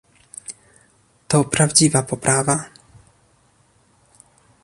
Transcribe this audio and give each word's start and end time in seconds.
To 1.29 1.43
prawdziwa 1.43 2.03
poprawa 2.03 2.55